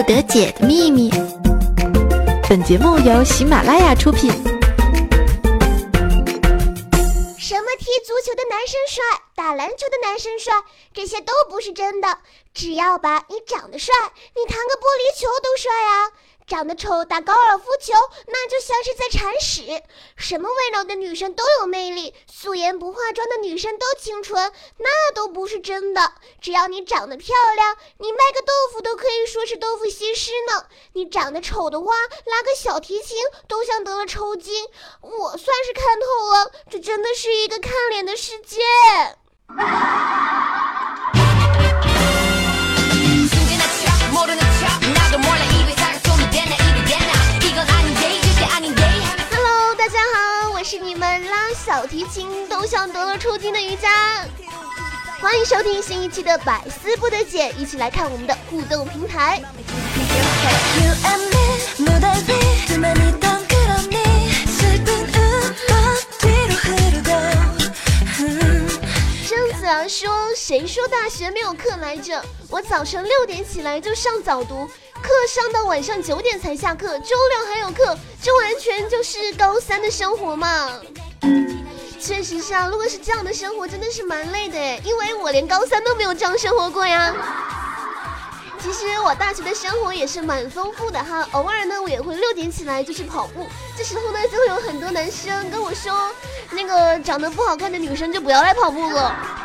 [0.00, 1.10] 不得解的秘密。
[2.48, 4.30] 本节目由喜马拉雅出品。
[7.38, 9.02] 什么踢足球的男生帅，
[9.34, 10.54] 打篮球的男生帅，
[10.94, 12.08] 这些都不是真的。
[12.54, 13.92] 只要吧，你长得帅，
[14.34, 16.08] 你弹个玻璃球都帅啊。
[16.50, 17.92] 长得丑打高尔夫球，
[18.26, 19.84] 那就像是在铲屎。
[20.16, 26.12] 什么温柔的女生都有魅力，素颜不化妆的女生都清纯，那都不是真的。
[26.40, 30.64] 只要你长得漂亮，你卖个豆腐都可以说是豆腐西施呢。
[30.94, 31.94] 你长得丑的话，
[32.26, 34.66] 拉个小提琴都像得了抽筋。
[35.02, 38.58] 我算是看透了，这真的是一个看脸的世界。
[50.92, 54.26] 你们拉小提琴都像得了抽筋的瑜伽，
[55.20, 59.40] 欢迎收听新一期的百思不得解，一起来看我们的互动平台。
[70.50, 72.20] 谁说大学没有课来着？
[72.48, 74.68] 我早上六点起来就上早读。”
[75.00, 80.68] 课上到晚上九点才下课，周六还有课，这完全就是高三的生活嘛。
[82.00, 87.14] 确实是啊，如果是这样的生活，真的是蛮累的诶，因为我连高三都没有这样生活过呀。
[88.60, 93.46] 其实我大学的生活也是蛮丰富的哈，偶尔呢我也会六点起来就去跑步，
[93.78, 96.10] 这时候呢就会有很多男生跟我说，
[96.50, 99.39] 那个长得不好看的女生就不要来跑步了。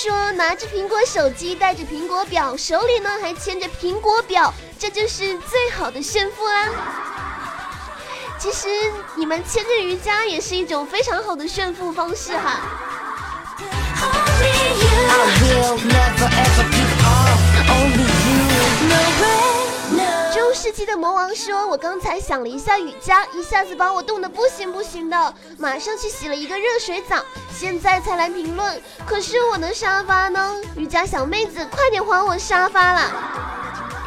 [0.00, 6.68] 说拿着苹果手机，带着苹果表，手里呢还牵着苹果表，这就是最好的炫富啦。
[8.38, 8.68] 其实
[9.16, 12.60] 你们牵着瑜伽也是一种非常好的炫富方式哈。
[20.34, 27.16] 中世纪的魔王说：“我刚才想了一下瑜伽，一下子把我冻得不行不行的，马上去洗了一个热水澡，
[27.54, 28.80] 现在才来评论。
[29.06, 30.56] 可是我的沙发呢？
[30.76, 33.10] 瑜伽小妹子，快点还我沙发啦！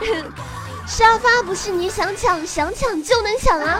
[0.87, 3.79] 沙发不是你想抢想抢就能抢啊！”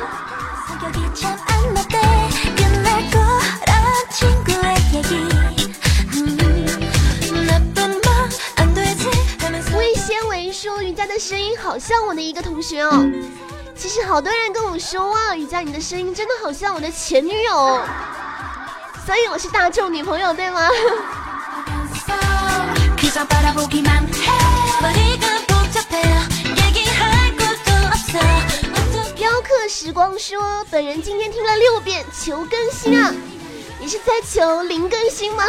[10.61, 13.03] 说瑜伽的声音好像我的一个同学哦，
[13.75, 17.83] 其实好多人跟我说哇，瑜伽你的声音真的好像我的前女友，
[19.03, 20.69] 所以我是大众女朋友对吗？
[29.15, 33.11] 雕刻时光说，本人今天听了六遍，求更新啊！
[33.79, 35.43] 你是在求零更新吗？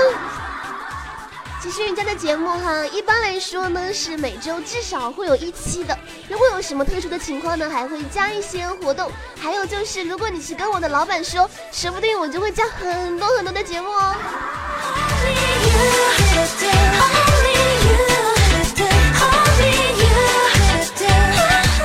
[1.62, 5.96] 其实人家的节目哈，一般来说呢是每周至少会有一期的。
[6.28, 9.08] 如果有什么特殊的情况呢，还会加一些活动。
[9.40, 14.16] 还有就是，如果你是跟我的老板说，说不定我就会加很多很多的节目哦。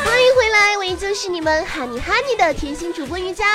[0.03, 3.45] 欢迎回来，我依旧是你们哈尼哈尼的甜心主播瑜伽。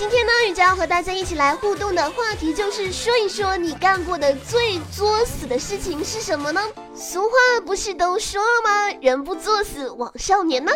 [0.00, 6.62] 今天呢，雨佳要和大家一起来互动的话题就是说一说你干过的最作死的事情是什么呢？
[6.94, 8.98] 俗话不是都说了吗？
[9.02, 10.72] 人不作死枉少年呢。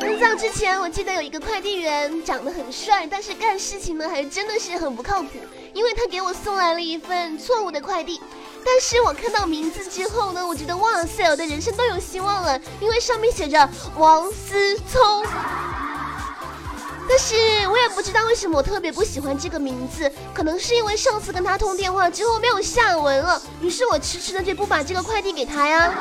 [0.00, 5.28] 很早之前，我记得有一个快递员长得很帅，但是干事情呢还真的是很不靠谱，
[5.74, 8.20] 因为他给我送来了一份错误的快递。
[8.64, 15.24] 但是我看到名字之后呢，我觉得哇塞，我的人生都有希望了，因为上面写着王思聪。
[17.08, 17.34] 但是
[17.68, 25.92] 我也不知道为什么我特别不喜欢这个名字，可能是因为上次跟他通电话之后没有下文了，于是我迟迟的就不把这个快递给他呀。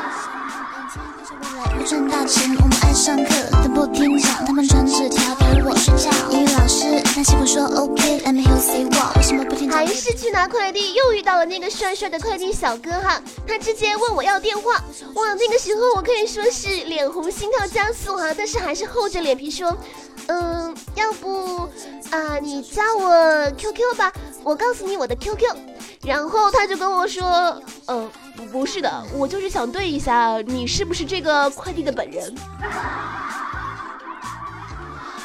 [1.84, 4.46] 赚大钱，我们爱上课，但不听讲。
[4.46, 6.10] 他们传纸条陪我睡觉。
[6.30, 9.18] 英语老师，但是不说 OK，Let me hear say what？
[9.18, 9.70] 为什么不听？
[9.70, 13.20] 还是去拿快递，又遇到了那个帅帅的快递小哥哈。
[13.48, 14.74] 他直接问我要电话，
[15.16, 19.76] 哇，那个时候我可以说是脸红心跳加速哈，但是还是厚着脸皮说，
[20.28, 21.68] 嗯，要不
[22.12, 24.14] 啊，你加我 QQ 吧，
[24.44, 25.44] 我告诉你我的 QQ。
[26.04, 28.10] 然后他就跟我说，呃。
[28.52, 32.34] 不是的，我就是想对一下，你是不是这个快递的本人？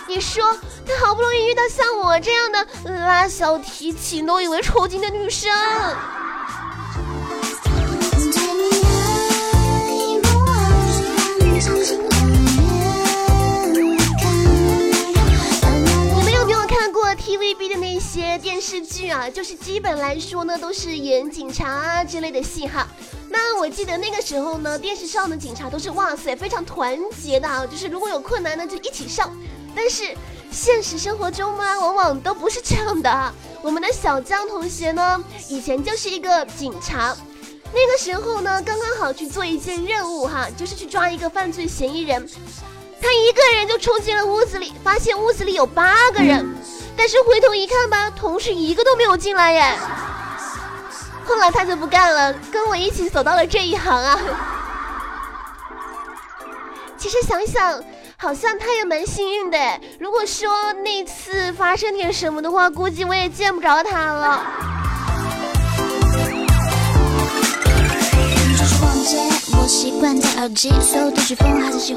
[0.08, 0.44] 你说，
[0.86, 2.66] 他好不容易遇到像我这样的
[3.00, 5.50] 拉小提琴都以为抽筋的女生。
[18.80, 22.86] 剧啊，就是基本来说呢，都是演警察啊之类的戏哈。
[23.28, 29.30] 那我记得那个时候呢，电视上的警察都是哇塞非常团结的啊，就是如果有困难呢就一起上。
[29.74, 30.16] 但是
[30.50, 33.34] 现实生活中呢，往往都不是这样的啊。
[33.62, 37.16] 我们的小江同学呢，以前就是一个警察，
[37.74, 42.26] 那个时候呢，刚刚好去做一件任务哈，就是去抓一个犯罪嫌疑人。
[42.98, 46.56] 他一个人就冲进了屋子里，发现屋子里有八个人，
[46.96, 49.76] 但是回头一看吧，同事一个都没有进来耶。
[51.24, 54.18] 后来他就不干了，跟我一起走到了这一行啊。
[56.96, 57.82] 其实想想，
[58.16, 59.58] 好像他也蛮幸运的。
[60.00, 64.46] 如果说那次发生点什么的话，估计我也见不着他了。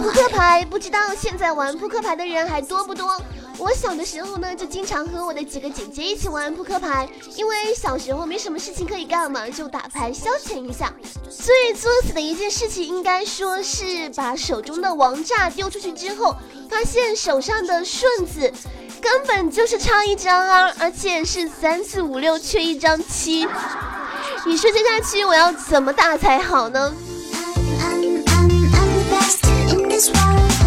[0.01, 3.21] 扑克牌，不知道现在玩扑克牌的人还多不多？
[3.59, 10.93] 我小的时候呢，就经常和我的几个姐姐一起玩扑克牌，因为小时候没什么事情可以干嘛，就打牌消遣一下。
[11.29, 16.33] 最作死的一件事情，应该说是把手中的王炸丢出去之后，
[16.69, 18.51] 发现手上的顺子
[19.01, 23.45] 根本就是差一张啊，而且是三四五六缺一张七。
[24.45, 26.93] 你说接下去我要怎么打才好呢？
[27.33, 28.17] 作为一
[29.09, 29.27] 个安
[29.99, 30.58] 静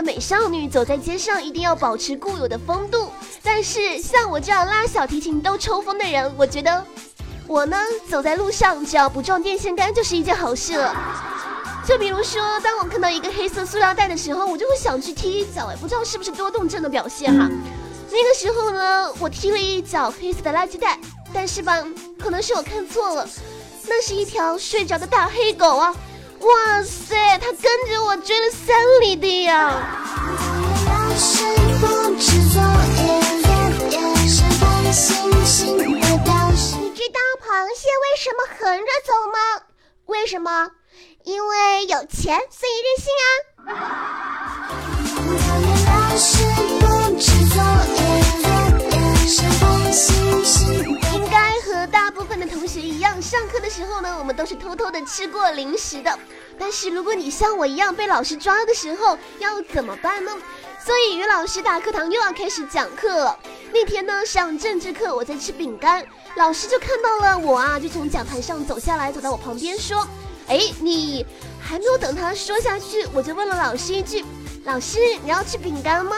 [0.00, 3.10] 的美少女，走在街上一定要保持固有的风度。
[3.42, 6.82] 但是像我这样拉小提琴都抽风的人，我觉得
[7.46, 7.76] 我呢
[8.08, 10.96] 走在路上只要不撞电线杆就是一件好事了。
[11.86, 17.46] 就比如说，当我看到一个黑色塑料袋的时候，我就会想去踢一脚，哎，不知道是不是多动症的表现哈。
[18.10, 20.98] 那个时候呢，我踢了一脚黑色的垃圾袋，
[21.32, 21.84] 但是吧，
[22.18, 23.28] 可能是我看错了，
[23.86, 25.94] 那是一条睡着的大黑狗啊！
[26.40, 29.70] 哇塞，他跟着我追了三里地呀！
[36.80, 39.38] 你知道螃蟹为什么横着走吗？
[40.06, 40.70] 为什么？
[41.24, 43.24] 因为有钱，所以任性啊！
[53.80, 56.18] 时候呢，我们都是偷偷的吃过零食的。
[56.58, 60.30] 但是如果你像我一样被老师抓的时候，要怎么办呢？
[60.84, 63.38] 所以于老师大课堂又要开始讲课了。
[63.72, 66.04] 那天呢，上政治课，我在吃饼干，
[66.36, 70.06] 老师就看到了我啊，就从讲台上走下来，走到我旁边说
[70.48, 71.24] ：“哎，你
[71.58, 74.22] 还没有等他说下去，我就问了老师一句：
[74.64, 76.14] 老师，你要吃饼干吗？”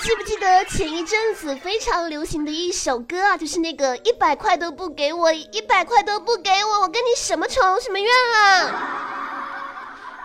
[0.00, 3.36] 记不记得前一阵子非常流行的一首歌啊？
[3.36, 8.64] 就是那个一百块都不给我，一百块都不给我，我跟你什么仇什么怨啊？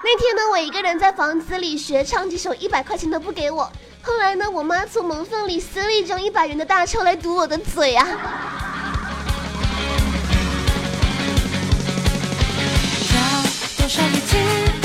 [0.04, 3.72] 那天呢，我一个人在房子里学唱这首一百块钱都不给我。
[4.02, 8.08] 后来呢，我妈从门缝里塞了一张一百元的大钞来堵我的嘴啊。
[14.12, 14.83] 你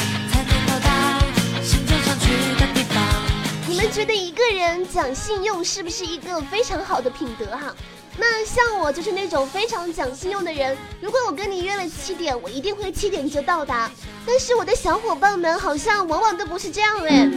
[3.79, 7.73] 你们觉得一个人讲信用是不是一个非常好的品德哈？
[8.17, 10.77] 那像我就是那种非常讲信用的人。
[11.01, 13.89] 如果我跟你约了七点，我一定会七点就到达。
[14.27, 17.31] 但是我的小伙伴们好像往往都不是这样哎。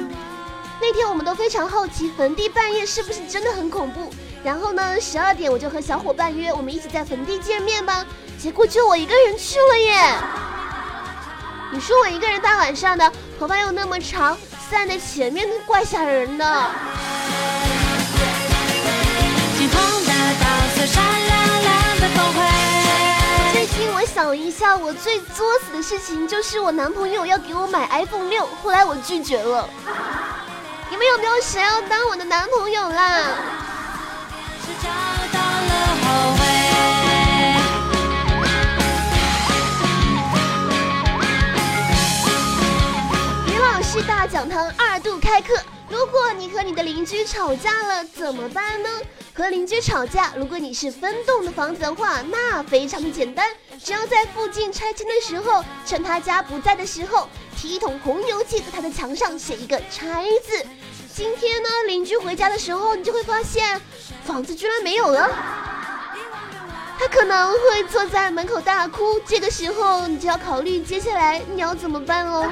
[0.81, 4.12] 那天我们都非常好奇坟地半夜是不是真的很恐怖。
[4.43, 8.03] 然后呢，十二点我就和小伙伴约，我们一起在坟地见面吧。
[8.39, 10.15] 结果就我一个人去了耶。
[11.71, 14.36] 你说我一个人大晚上的，头发又那么长，
[14.72, 16.46] 站在前面都怪吓人的。
[23.51, 29.70] 最近我想了一下，我最作死的事情就是我男朋友要给我买 iPhone 六，后来我拒绝了。
[30.90, 33.20] 你们有没有谁要当我的男朋友啦？
[44.00, 45.53] 大讲堂二度开课。
[45.89, 48.89] 如果你和你的邻居吵架了，怎么办呢？
[49.33, 53.50] 和邻居吵架，如果你是分栋的房子的话，那非常的简单，
[53.83, 60.65] 只要在附近拆迁的时候，趁他家不在的时候，提一桶红油漆，在他的墙上写一个拆字。
[61.13, 63.81] 今天呢，邻居回家的时候，你就会发现
[64.24, 65.29] 房子居然没有了。
[66.98, 72.50] 他可能会坐在门口大哭，这个时候你就要考虑接下来你要怎么办喽。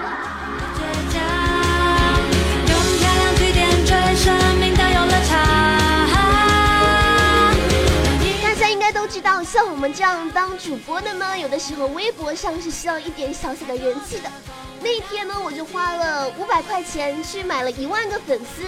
[9.19, 14.31] 知道，像我们这样当主播的呢，有的时候微博上是需要一点小小的人气的。
[14.79, 18.63] 那一天呢，我就花了五百块钱去买了一万个粉丝。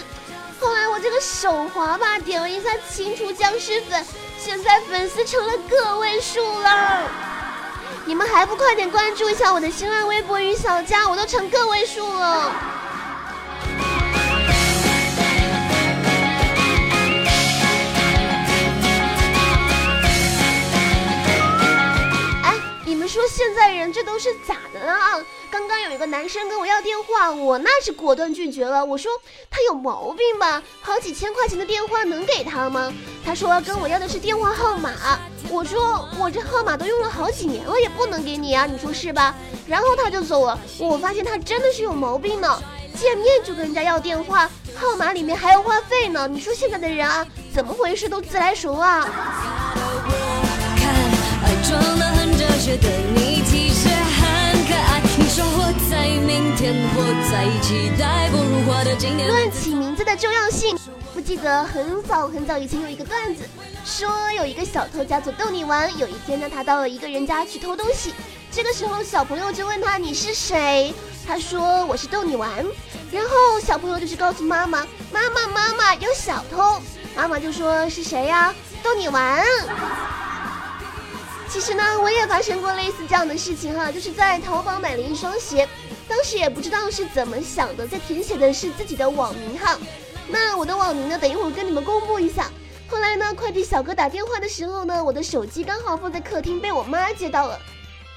[0.60, 4.06] 后来我这个手滑吧，点了一下清除僵尸粉，
[4.38, 7.10] 现在粉丝成了个位数了。
[8.04, 12.52] 你们还不快点关注一下我的新浪微博与小佳，我都成个位数了。
[23.92, 25.20] 这都是咋的了啊？
[25.50, 28.84] 刚刚有一个男生跟我要电话，我那是果断拒绝了。
[28.84, 29.12] 我说
[29.50, 30.64] 他有毛病吧？
[30.82, 32.94] 好几千块钱的电话能给他吗？
[33.26, 34.92] 他说跟我要的是电话号码。
[35.50, 39.36] 我说我这号码都用了好几年了，也不能给你啊，你说是吧？
[39.68, 40.58] 然后他就走了。
[40.80, 42.62] 我发现他真的是有毛病呢，
[42.98, 46.28] 见面就跟人家要电话，号码里面还要话费呢。
[46.28, 49.06] 你说现在的人啊，怎么回事都自来熟啊？
[59.28, 60.78] 论起名字的重要性，
[61.14, 63.46] 不记得很早很早以前有一个段子，
[63.86, 65.90] 说有一个小偷叫做逗你玩。
[65.98, 68.14] 有一天呢，他到了一个人家去偷东西，
[68.52, 70.94] 这个时候小朋友就问他你是谁？
[71.26, 72.50] 他说我是逗你玩。
[73.10, 76.82] 然后小朋友就去告诉妈妈，妈妈妈妈有小偷。
[77.16, 78.54] 妈妈就说是谁呀？
[78.84, 79.46] 逗你玩。
[81.52, 85.68] 其实呢，我也发生过类似这样的事情哈，就是在淘宝买了一双鞋，
[86.08, 89.78] 当时也不知道是怎么想的，在填写的是自己的网名哈。
[90.30, 92.50] 那我的网名呢，等一会儿跟你们公布一下。
[92.88, 97.60] 后来呢，快递小哥打电话的时候呢，我的手机刚好放在客厅，被我妈接到了。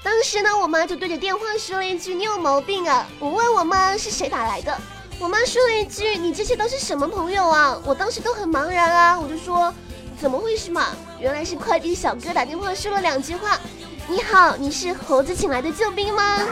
[0.01, 4.79] 当时呢，我妈就对着电话说了一句：“你有毛病啊！”我问我妈是谁打来的，
[5.19, 9.73] 我妈说了一句：“你这些都是什么朋友啊？”我当时都很茫然啊，我就说。
[10.17, 10.95] 怎么回事嘛？
[11.25, 13.59] 原来是快递小哥打电话说了两句话。
[14.07, 16.37] 你好，你是猴子请来的救兵吗？
[16.37, 16.43] 理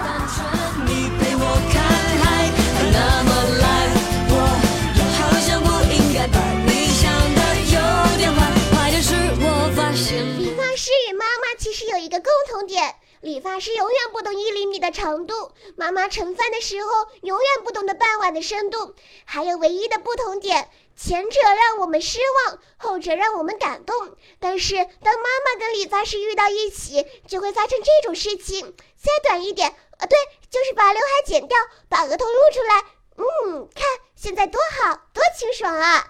[10.57, 16.89] 发师与妈妈其实有一个共同点，理发师永远不懂一厘米的长度，妈妈盛饭的时候
[17.21, 18.95] 永远不懂得半碗的深度。
[19.23, 20.67] 还有唯一的不同点。
[20.95, 24.15] 前者让我们失望，后者让我们感动。
[24.39, 28.75] 但是当妈妈跟理发师遇到一起，就会发生这种事情。
[28.97, 30.17] 再短一点，呃，对，
[30.49, 31.57] 就是把刘海剪掉，
[31.89, 32.85] 把额头露出来。
[33.17, 33.83] 嗯，看
[34.15, 36.09] 现在多好，多清爽啊！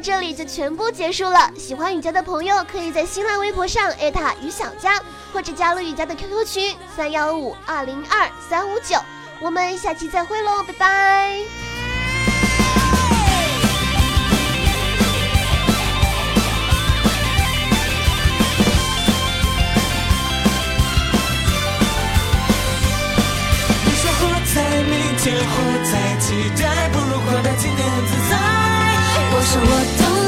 [0.00, 1.50] 这里就全部结束了。
[1.56, 5.02] 喜欢雨佳的朋友，可以在新浪微博上艾特雨小佳，
[5.32, 8.96] 或者加入雨佳的 QQ 群三幺五二零二三五九。
[9.40, 11.38] 我们下期再会喽，拜拜。
[23.84, 28.67] 你说活在明天，活在期待，不如活在今天，自在。
[29.38, 29.68] 我说我
[29.98, 30.27] 懂。